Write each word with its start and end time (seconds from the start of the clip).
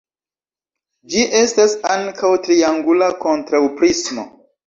Ĝi 1.13 1.25
estas 1.41 1.75
ankaŭ 1.95 2.31
triangula 2.47 3.13
kontraŭprismo. 3.27 4.27